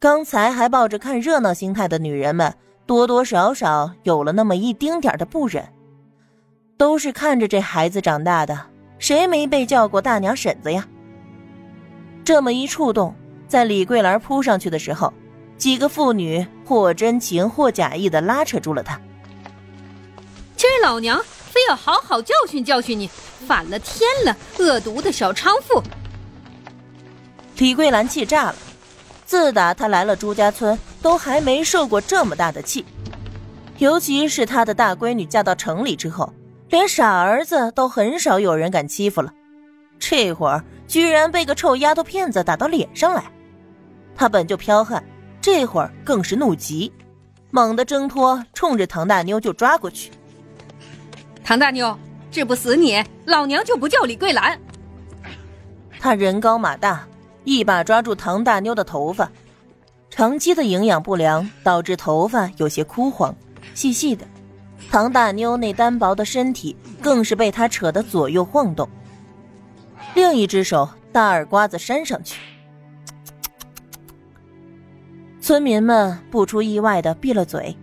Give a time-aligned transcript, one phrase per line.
[0.00, 2.54] 刚才还抱着看热闹心态的女人们，
[2.86, 5.62] 多多少少有了那么一丁点的不忍。
[6.78, 8.58] 都是看着这孩子长大的，
[8.98, 10.88] 谁没被叫过大娘婶子呀？
[12.24, 13.14] 这么一触动，
[13.46, 15.12] 在李桂兰扑上去的时候，
[15.58, 18.98] 几个妇女或真情或假意的拉扯住了她。
[20.56, 23.06] 今儿老娘非要好好教训教训你，
[23.46, 25.82] 反了天了，恶毒的小娼妇！
[27.58, 28.54] 李桂兰气炸了。
[29.30, 32.84] 自打他来了朱家村，都还没受过这么大的气。
[33.78, 36.34] 尤其是他的大闺女嫁到城里之后，
[36.68, 39.32] 连傻儿子都很少有人敢欺负了。
[40.00, 43.22] 这会儿居然被个臭丫头片子打到脸上来，
[44.16, 45.00] 他本就彪悍，
[45.40, 46.92] 这会儿更是怒极，
[47.52, 50.10] 猛地挣脱，冲着唐大妞就抓过去。
[51.44, 51.96] 唐大妞，
[52.32, 54.58] 治不死你，老娘就不叫李桂兰。
[56.00, 57.06] 他人高马大。
[57.44, 59.30] 一把抓住唐大妞的头发，
[60.10, 63.34] 长期的营养不良导致头发有些枯黄、
[63.74, 64.26] 细细的。
[64.90, 68.88] 唐大妞那单薄的身体更是被他扯得左右晃动。
[70.14, 72.40] 另一只手大耳刮子扇上去，
[75.40, 77.76] 村民们不出意外的闭了嘴。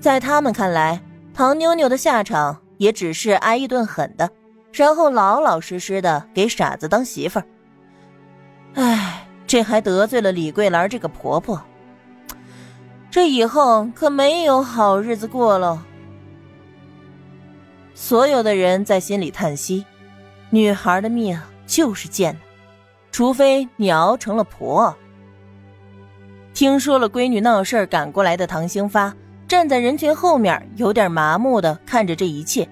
[0.00, 1.00] 在他们看来，
[1.32, 4.28] 唐妞妞的下场也只是挨一顿狠的，
[4.72, 7.46] 然后老老实实的给傻子当媳妇儿。
[8.74, 11.62] 唉，这还得罪了李桂兰这个婆婆，
[13.10, 15.78] 这以后可没有好日子过喽。
[17.94, 19.84] 所有的人在心里叹息：
[20.50, 22.36] 女孩的命就是贱，
[23.10, 24.96] 除非你熬成了婆。
[26.54, 29.14] 听说了闺女闹事赶过来的唐兴发，
[29.46, 32.66] 站在人群后面，有点麻木的看着这一切。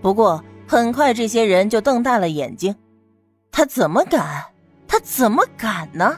[0.00, 2.74] 不过很快，这些人就瞪大了眼睛，
[3.50, 4.44] 他怎么敢？
[5.02, 6.16] 怎么敢呢？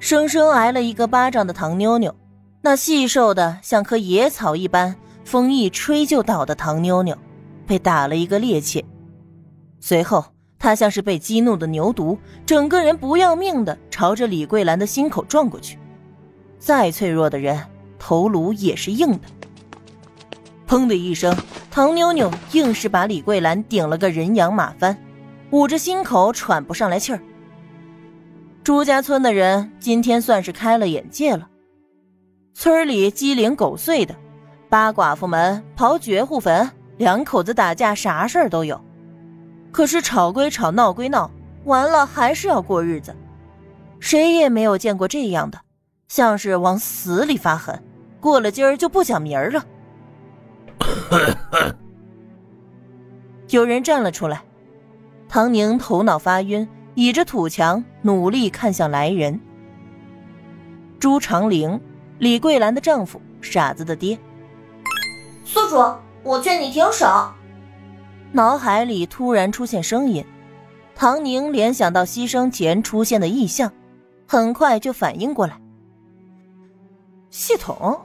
[0.00, 2.14] 生生挨了一个巴掌的唐妞妞，
[2.62, 7.16] 那细瘦的像棵野草一般，风一吹就倒的唐妞妞，
[7.66, 8.82] 被打了一个趔趄。
[9.80, 10.24] 随后，
[10.58, 12.16] 她像是被激怒的牛犊，
[12.46, 15.78] 整个人不要命的朝着李桂兰的心口撞过去。
[16.58, 17.60] 再脆弱的人，
[17.98, 19.20] 头颅也是硬的。
[20.66, 21.36] 砰的一声，
[21.70, 24.96] 唐妞妞硬是把李桂兰顶了个人仰马翻。
[25.50, 27.20] 捂着心口喘不上来气儿。
[28.62, 31.48] 朱家村的人今天算是开了眼界了。
[32.52, 34.14] 村里鸡零狗碎的，
[34.68, 38.78] 扒寡妇门、刨绝户坟，两口子打架，啥事儿都有。
[39.72, 41.30] 可是吵归吵，闹归闹，
[41.64, 43.16] 完了还是要过日子。
[44.00, 45.58] 谁也没有见过这样的，
[46.08, 47.82] 像是往死里发狠。
[48.20, 49.64] 过了今儿就不讲明儿了。
[53.48, 54.42] 有人站了出来。
[55.28, 59.38] 唐宁头脑发晕，倚着土墙，努力看向来人。
[60.98, 61.78] 朱长龄，
[62.18, 64.18] 李桂兰的丈夫，傻子的爹。
[65.44, 65.76] 宿主，
[66.22, 67.06] 我劝你停手。
[68.32, 70.24] 脑海里突然出现声音，
[70.94, 73.70] 唐宁联想到牺牲前出现的异象，
[74.26, 75.60] 很快就反应过来。
[77.30, 78.00] 系统。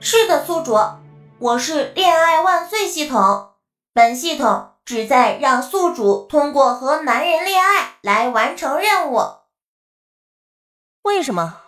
[0.00, 0.74] 是的，宿主，
[1.38, 3.48] 我是恋爱万岁系统，
[3.92, 4.68] 本系统。
[4.86, 9.20] 旨在让宿主通过和男人恋爱来完成任务。
[11.02, 11.60] 为什么？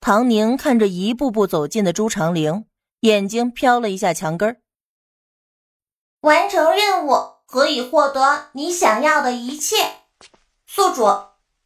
[0.00, 2.64] 唐宁看着一步步走近的朱长陵，
[3.00, 4.56] 眼睛瞟了一下墙根儿
[6.20, 9.76] 完成任务可以获得你想要的一切。
[10.66, 11.04] 宿主，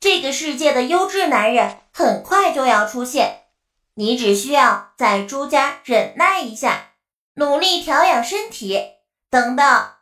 [0.00, 3.44] 这个世界的优质男人很快就要出现，
[3.94, 6.94] 你只需要在朱家忍耐一下，
[7.34, 8.97] 努力调养身体。
[9.31, 9.93] 等等，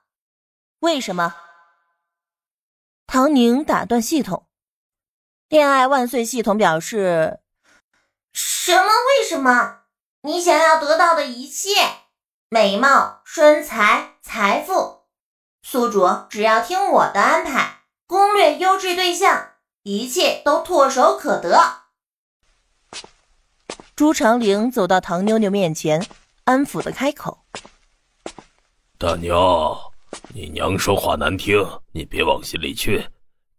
[0.78, 1.34] 为什么？
[3.09, 4.47] 唐宁打断系统。
[5.48, 7.41] 恋爱万岁系统表示：
[8.32, 8.84] 什么？
[8.86, 9.81] 为什么？
[10.22, 11.70] 你想要得到的一切，
[12.48, 15.06] 美貌、身材、财富，
[15.60, 21.83] 宿主只要听我的安排，攻略优质对象，一切都唾手可得。
[23.97, 26.06] 朱长陵走到唐妞妞面前，
[26.45, 27.45] 安抚的开口。
[28.98, 29.77] 大妞，
[30.33, 31.63] 你娘说话难听，
[31.93, 33.04] 你别往心里去，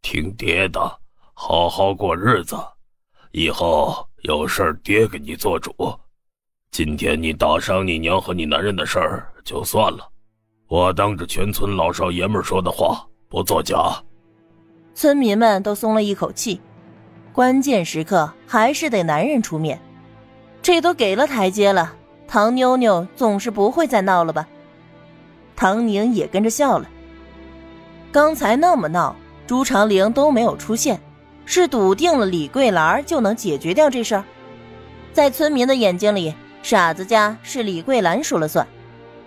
[0.02, 0.80] 听爹的，
[1.36, 2.58] 好好过日子，
[3.34, 5.72] 以后有事儿爹给你做主。
[6.72, 10.10] 今天你打伤你娘和你男人的事儿就算了，
[10.68, 13.78] 我当着全村老少爷们说的话不作假。
[14.96, 16.60] 村民们都松了一口气，
[17.32, 19.80] 关键时刻还是得男人出面，
[20.64, 21.94] 这都给了台阶了，
[22.28, 24.48] 唐妞妞总是不会再闹了吧？
[25.58, 26.88] 唐宁也跟着笑了。
[28.12, 29.16] 刚才那么闹，
[29.46, 31.02] 朱长陵都没有出现，
[31.46, 34.24] 是笃定了李桂兰就能解决掉这事儿。
[35.12, 38.66] 在村民的眼睛里，傻子家是李桂兰说了算，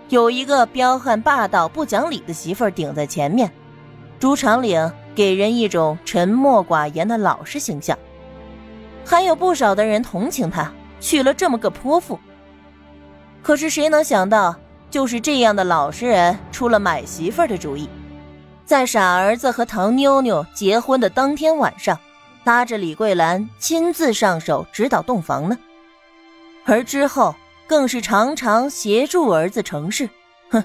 [0.09, 3.51] 有一个彪悍霸道、不讲理的媳妇儿顶在前面，
[4.19, 7.99] 朱长岭给人一种沉默寡言的老实形象。
[9.05, 12.19] 还有不少的人同情他，娶了这么个泼妇。
[13.43, 14.55] 可是谁能想到？
[14.91, 17.89] 就是这样的老实人出了买媳妇儿的主意，
[18.67, 21.99] 在傻儿子和唐妞妞结婚的当天晚上，
[22.43, 25.57] 拉着李桂兰亲自上手指导洞房呢。
[26.65, 27.35] 而之后
[27.67, 30.11] 更是常常协助儿子成事，
[30.51, 30.63] 哼，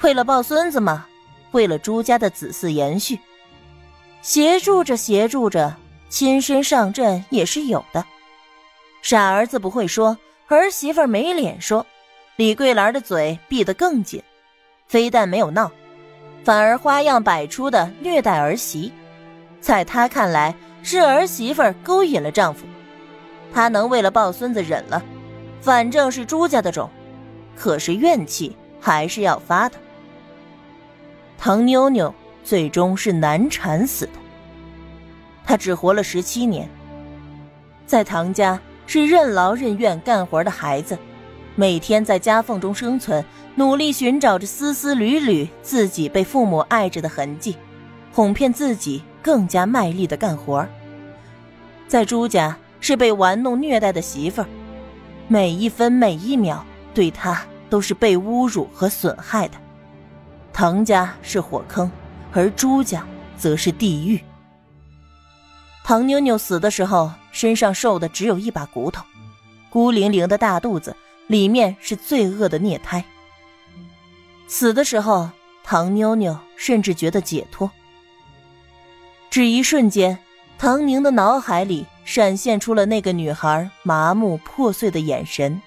[0.00, 1.06] 为了抱孙子嘛，
[1.52, 3.18] 为了朱家的子嗣延续，
[4.22, 5.76] 协助着协助着，
[6.08, 8.04] 亲身上阵也是有的。
[9.02, 10.16] 傻儿子不会说，
[10.48, 11.84] 儿媳妇没脸说。
[12.38, 14.22] 李桂兰的嘴闭得更紧，
[14.86, 15.72] 非但没有闹，
[16.44, 18.92] 反而花样百出的虐待儿媳。
[19.60, 20.54] 在她看来，
[20.84, 22.64] 是儿媳妇勾引了丈夫，
[23.52, 25.02] 她能为了抱孙子忍了，
[25.60, 26.88] 反正是朱家的种，
[27.56, 29.76] 可是怨气还是要发的。
[31.36, 32.14] 唐妞妞
[32.44, 34.12] 最终是难产死的，
[35.44, 36.70] 她只活了十七年，
[37.84, 40.96] 在唐家是任劳任怨干活的孩子。
[41.58, 43.24] 每天在夹缝中生存，
[43.56, 47.56] 努力寻找着丝丝缕缕自己被父母爱着的痕迹，
[48.12, 50.64] 哄骗自己更加卖力的干活。
[51.88, 54.46] 在朱家是被玩弄虐待的媳妇儿，
[55.26, 56.64] 每一分每一秒
[56.94, 59.54] 对她都是被侮辱和损害的。
[60.52, 61.90] 唐家是火坑，
[62.32, 63.04] 而朱家
[63.36, 64.22] 则是地狱。
[65.82, 69.02] 唐妞妞死的时候，身上瘦的只有一把骨头，
[69.70, 70.94] 孤零零的大肚子。
[71.28, 73.04] 里面是罪恶的孽胎。
[74.48, 75.30] 死的时候，
[75.62, 77.70] 唐妞妞甚至觉得解脱。
[79.30, 80.18] 只一瞬间，
[80.58, 85.60] 唐宁的脑海里闪现出了那个女孩麻木破碎的眼神。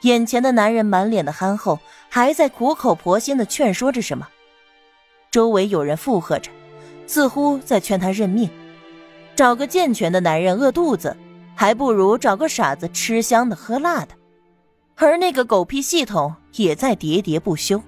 [0.00, 1.78] 眼前的男人满脸的憨厚，
[2.08, 4.26] 还在苦口婆心的劝说着什么。
[5.30, 6.50] 周围有人附和着，
[7.06, 8.48] 似乎在劝他认命。
[9.36, 11.14] 找个健全的男人饿肚子，
[11.54, 14.14] 还不如找个傻子吃香的喝辣的。
[15.02, 17.82] 而那个狗屁系统也在喋喋不休。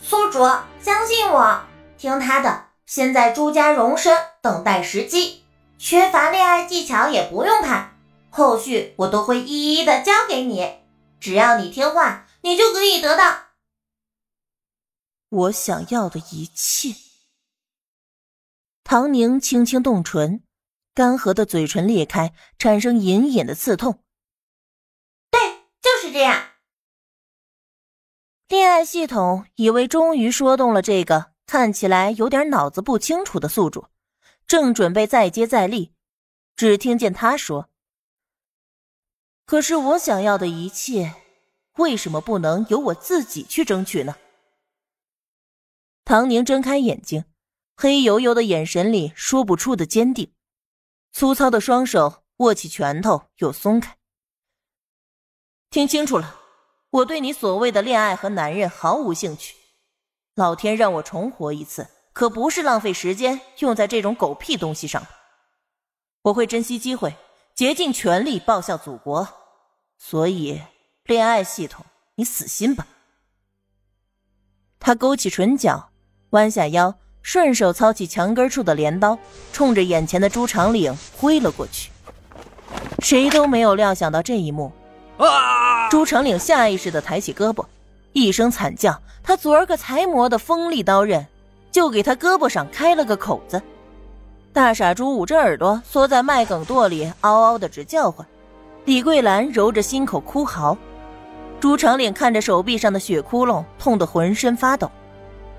[0.00, 0.38] 宿主，
[0.80, 1.62] 相信我，
[1.98, 2.66] 听他的。
[2.86, 5.42] 先在朱家容身，等待时机。
[5.78, 7.96] 缺乏恋爱技巧也不用怕，
[8.30, 10.78] 后续我都会一一的教给你。
[11.18, 13.46] 只要你听话，你就可以得到
[15.28, 16.94] 我想要的一切。
[18.84, 20.42] 唐宁轻轻动唇，
[20.94, 24.02] 干涸的嘴唇裂开，产生隐隐的刺痛。
[26.10, 26.44] 是这样，
[28.48, 33.86] 恋爱系统以为终于说动了这个看起来有点脑子不清楚的宿主，
[34.44, 35.92] 正准备再接再厉，
[36.56, 37.70] 只听见他说
[39.46, 41.14] ：“可是我想要的一切，
[41.76, 44.16] 为什么不能由我自己去争取呢？”
[46.04, 47.24] 唐宁睁开眼睛，
[47.76, 50.34] 黑油油的眼神里说不出的坚定，
[51.12, 53.99] 粗糙的双手握起拳头又松开。
[55.70, 56.34] 听清楚了，
[56.90, 59.54] 我对你所谓的恋爱和男人毫无兴趣。
[60.34, 65.06] 老天让我重活一次，可不是浪费时间用在这种狗屁东西上。
[66.22, 67.14] 我会珍惜机会，
[67.54, 69.28] 竭尽全力报效祖国。
[69.96, 70.60] 所以，
[71.04, 71.86] 恋爱系统，
[72.16, 72.84] 你死心吧。
[74.80, 75.90] 他勾起唇角，
[76.30, 79.16] 弯下腰，顺手操起墙根处的镰刀，
[79.52, 81.92] 冲着眼前的朱长岭挥了过去。
[82.98, 84.72] 谁都没有料想到这一幕。
[85.90, 87.64] 朱长岭下意识的抬起胳膊，
[88.12, 91.26] 一声惨叫，他昨儿个才磨的锋利刀刃，
[91.70, 93.60] 就给他胳膊上开了个口子。
[94.52, 98.26] 大傻猪捂着耳朵，缩在麦梗垛里，嗷嗷的直叫唤。
[98.84, 100.76] 李桂兰揉着心口哭嚎。
[101.60, 104.90] 朱长岭看着手臂上的血窟窿，痛得浑身发抖。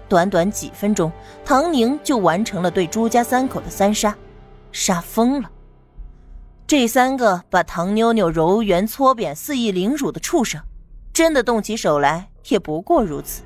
[0.09, 1.11] 短短几分钟，
[1.45, 4.15] 唐宁就完成了对朱家三口的三杀，
[4.71, 5.49] 杀疯了。
[6.71, 10.61] 这三个把唐妞妞揉圆搓扁、肆意凌辱的畜生，
[11.11, 13.41] 真的动起手来也不过如此。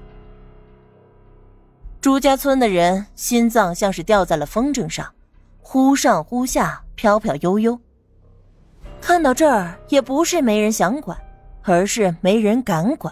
[1.99, 5.11] 朱家村的人心脏像是吊在了风筝上，
[5.59, 7.79] 忽上忽下，飘飘悠悠。
[9.01, 11.17] 看到这儿，也不是没人想管，
[11.63, 13.11] 而是没人敢管。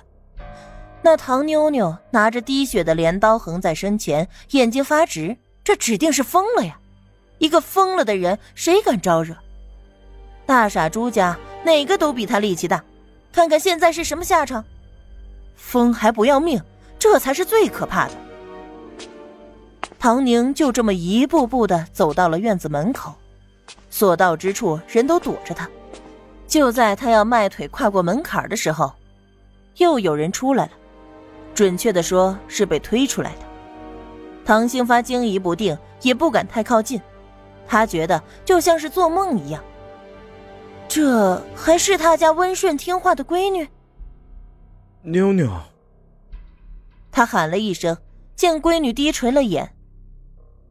[1.02, 6.78] 那唐妞妞拿着滴血的镰刀横在身前，眼睛发直，这指定是疯了呀！
[7.40, 9.36] 一个疯了的人，谁敢招惹？
[10.46, 12.84] 大傻猪家哪个都比他力气大，
[13.32, 14.64] 看看现在是什么下场。
[15.56, 16.62] 疯还不要命，
[17.00, 18.12] 这才是最可怕的。
[19.98, 23.14] 唐宁就这么一步步的走到了院子门口，
[23.90, 25.70] 所到之处人都躲着他。
[26.46, 28.92] 就在他要迈腿跨过门槛的时候，
[29.78, 30.72] 又有人出来了，
[31.56, 33.46] 准确的说是被推出来的。
[34.46, 37.02] 唐兴发惊疑不定，也不敢太靠近，
[37.66, 39.64] 他觉得就像是做梦一样。
[40.94, 43.68] 这还是他家温顺听话的闺女？
[45.02, 45.50] 妞妞，
[47.12, 47.98] 他喊了一声，
[48.36, 49.74] 见闺女低垂了眼。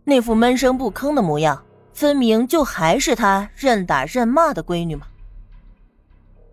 [0.05, 5.09] 那副闷声不吭的模样，分明就还是他任打任骂的闺女嘛。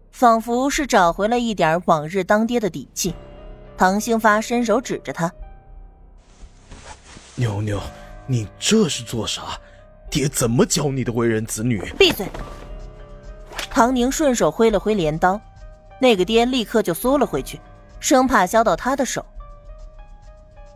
[0.10, 3.14] 仿佛是找回了一点往日当爹的底气，
[3.78, 5.32] 唐兴发伸手指着他
[7.38, 7.80] ：“妞妞，
[8.26, 9.44] 你这是做啥？
[10.10, 12.28] 爹怎么教你的为人子女？”闭嘴！
[13.80, 15.40] 唐宁顺手挥了挥镰刀，
[16.00, 17.62] 那个爹立刻就缩了回去，
[18.02, 19.26] 生怕削到他的手。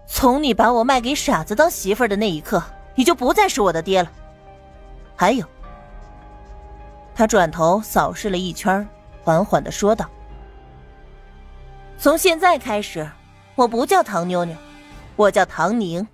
[0.07, 2.63] 从你把我卖给傻子当媳妇的那一刻，
[2.95, 4.09] 你就不再是我的爹了。
[5.17, 5.45] 还有，
[7.13, 8.87] 他转头扫视了一圈，
[9.21, 10.09] 缓缓的说道
[11.99, 13.05] ：“从现在开始，
[13.55, 14.55] 我不叫唐妞妞，
[15.17, 16.07] 我叫唐宁。”